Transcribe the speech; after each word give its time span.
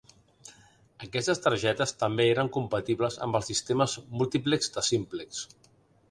Aquestes 1.07 1.41
targetes 1.41 1.91
també 2.03 2.25
eren 2.29 2.49
compatibles 2.55 3.17
amb 3.25 3.37
els 3.41 3.49
sistemes 3.53 3.93
multiplex 4.23 4.71
de 4.79 4.85
Simplex. 4.89 5.43